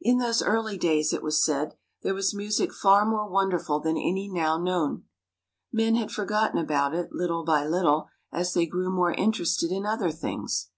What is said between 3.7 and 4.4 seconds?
than any